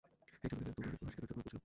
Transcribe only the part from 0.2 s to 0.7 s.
সে ছোট